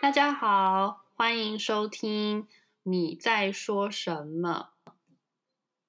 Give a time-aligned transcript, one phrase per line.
[0.00, 2.46] 大家好，欢迎收听
[2.84, 4.68] 你在说什么？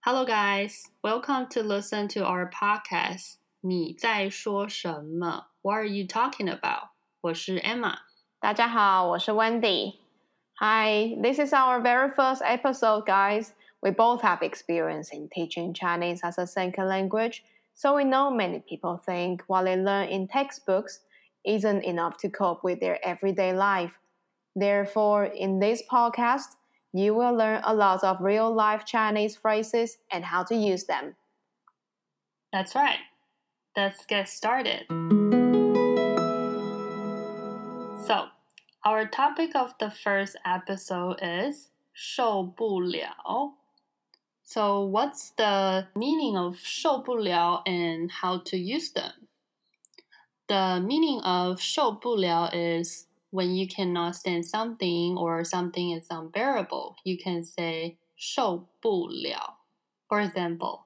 [0.02, 3.36] Hello guys, welcome to listen to our podcast.
[3.62, 5.48] 你在说什么？
[5.62, 6.90] What are you talking about？
[7.22, 8.00] 我是 Emma。
[8.40, 13.52] 大家好，我是 Wendy。Hi, this is our very first episode, guys.
[13.82, 17.44] We both have experience in teaching Chinese as a second language,
[17.76, 21.02] so we know many people think what they learn in textbooks
[21.46, 24.00] isn't enough to cope with their everyday life.
[24.56, 26.56] Therefore, in this podcast,
[26.94, 31.16] you will learn a lot of real life Chinese phrases and how to use them.
[32.52, 33.00] That's right.
[33.76, 34.86] Let's get started.
[38.08, 38.30] So,
[38.84, 43.54] our topic of the first episode is 受不了.
[44.44, 49.28] So, what's the meaning of 受不了 and how to use them?
[50.48, 57.18] The meaning of 受不了 is when you cannot stand something or something is unbearable, you
[57.18, 59.58] can say 受不了.
[60.08, 60.86] For example,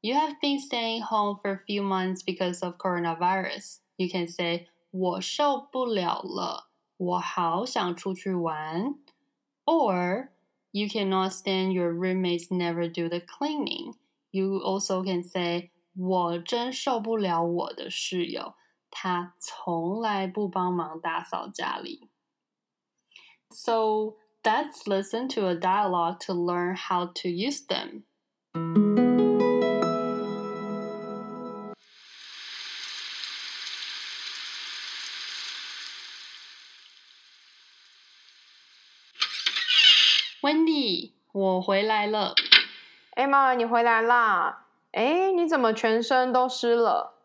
[0.00, 3.80] you have been staying home for a few months because of coronavirus.
[3.96, 8.96] You can say 我受不了了，我好想出去玩。
[9.64, 10.30] Or
[10.72, 13.94] you cannot stand your roommates never do the cleaning.
[14.30, 18.54] You also can say 我真受不了我的室友，
[18.89, 22.09] 他从来不帮忙打扫家里。
[23.49, 28.03] So let's listen to a dialogue to learn how to use them.
[40.41, 42.33] Wendy，，我回来了。
[43.15, 44.67] Emma，你回来啦！
[44.91, 47.15] 哎，你怎么全身都湿了？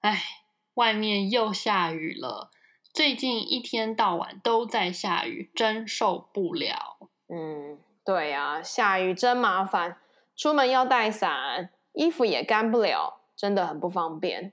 [0.00, 0.43] 唉，
[0.74, 2.50] 外面又下雨了。
[2.92, 6.98] 最近一天到晚都在下雨，真受不了。
[7.28, 9.96] 嗯，对呀、下雨真麻烦，
[10.36, 14.52] 出门要带伞，衣服也干不了，真的很不方便。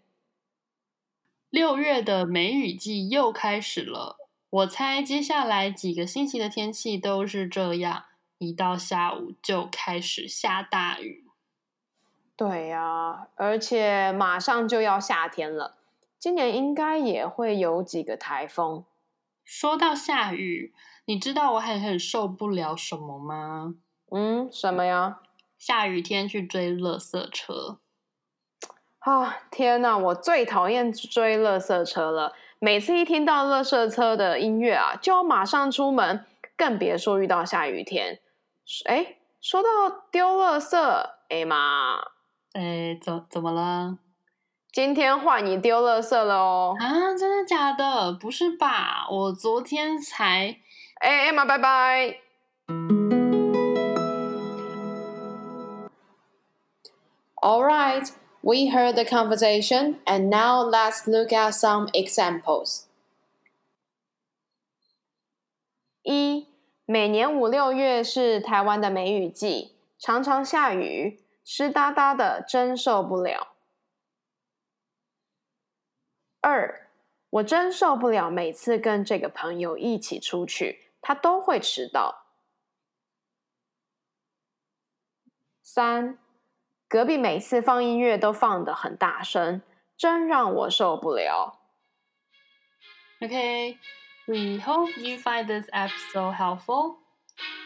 [1.49, 4.17] 六月的梅雨季又开始了，
[4.49, 8.05] 我猜接下来几个星期的天气都是这样，
[8.37, 11.25] 一到下午就开始下大雨。
[12.37, 15.75] 对呀、而且马上就要夏天了，
[16.21, 18.85] 今年应该也会有几个台风。
[19.43, 20.71] 说到下雨，
[21.05, 23.73] 你知道我还很受不了什么吗？
[24.11, 25.21] 嗯，什么呀？
[25.57, 27.79] 下雨天去追垃圾车。
[28.99, 29.97] 啊，天哪！
[29.97, 32.33] 我最讨厌追垃圾车了。
[32.59, 36.23] 每次一听到垃圾车的音乐啊，就要马上出门，
[36.55, 38.19] 更别说遇到下雨天。
[38.85, 40.77] 哎，说到丢垃圾，
[41.29, 41.97] 哎妈，
[42.53, 43.97] 哎，怎怎么了？
[44.73, 46.77] 今天换你丢垃圾了哦。
[46.79, 48.13] 啊，真的假的？
[48.13, 49.05] 不是吧？
[49.11, 50.61] 我昨天才……
[51.01, 52.21] 哎，艾玛，拜拜。
[57.41, 58.09] All right,
[58.39, 62.83] we heard the conversation, and now let's look at some examples.
[66.03, 66.47] 一，
[66.85, 73.49] 每年五六月是台湾的梅雨季，常常下雨，湿哒哒的，真受不了。
[76.40, 76.88] 二，
[77.30, 82.26] 我真受不了每次跟这个朋友一起出去，他都会迟到。
[85.62, 86.18] 三，
[86.88, 89.60] 隔壁每次放音乐都放得很大声，
[89.96, 91.58] 真让我受不了。
[93.20, 93.76] Okay,
[94.26, 96.96] we hope you find this episode helpful.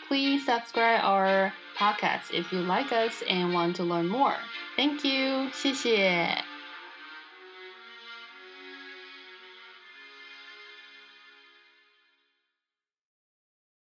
[0.08, 4.36] Please subscribe our podcast if you like us and want to learn more.
[4.76, 5.50] Thank you.
[5.52, 6.44] 谢谢。